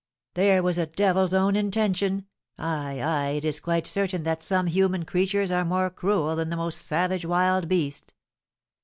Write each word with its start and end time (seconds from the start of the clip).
"There 0.33 0.63
was 0.63 0.79
a 0.79 0.87
devil's 0.87 1.31
own 1.31 1.55
invention! 1.55 2.25
Ay, 2.57 2.99
ay, 2.99 3.27
it 3.37 3.45
is 3.45 3.59
quite 3.59 3.85
certain 3.85 4.23
that 4.23 4.41
some 4.41 4.65
human 4.65 5.05
creatures 5.05 5.51
are 5.51 5.63
more 5.63 5.91
cruel 5.91 6.35
than 6.35 6.49
the 6.49 6.57
most 6.57 6.87
savage 6.87 7.23
wild 7.23 7.67
beast!" 7.69 8.15